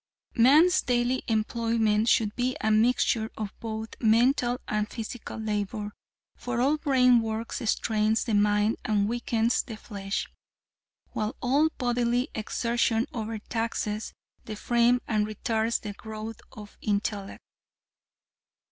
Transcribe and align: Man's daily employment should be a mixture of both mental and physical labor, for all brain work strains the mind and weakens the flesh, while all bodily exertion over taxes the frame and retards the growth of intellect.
Man's 0.33 0.81
daily 0.81 1.21
employment 1.27 2.09
should 2.09 2.35
be 2.35 2.57
a 2.59 2.71
mixture 2.71 3.29
of 3.37 3.53
both 3.59 3.89
mental 4.01 4.59
and 4.67 4.89
physical 4.89 5.37
labor, 5.37 5.91
for 6.35 6.59
all 6.59 6.77
brain 6.77 7.21
work 7.21 7.53
strains 7.53 8.23
the 8.23 8.33
mind 8.33 8.77
and 8.83 9.07
weakens 9.07 9.61
the 9.61 9.77
flesh, 9.77 10.27
while 11.11 11.35
all 11.39 11.69
bodily 11.77 12.29
exertion 12.33 13.05
over 13.13 13.37
taxes 13.37 14.11
the 14.45 14.55
frame 14.55 15.01
and 15.07 15.27
retards 15.27 15.79
the 15.79 15.93
growth 15.93 16.41
of 16.51 16.77
intellect. 16.81 17.43